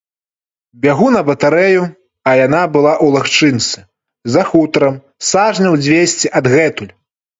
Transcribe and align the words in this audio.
Бягу 0.83 1.09
на 1.15 1.19
батарэю, 1.27 1.83
а 2.31 2.33
яна 2.45 2.61
была 2.77 2.93
ў 2.93 3.07
лагчынцы, 3.17 3.79
за 4.37 4.41
хутарам, 4.51 4.95
сажняў 5.33 5.73
дзвесце 5.83 6.27
адгэтуль. 6.41 6.93